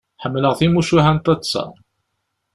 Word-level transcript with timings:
Ḥemmleɣ 0.23 0.53
timucuha 0.59 1.11
n 1.15 1.17
taḍsa. 1.19 1.63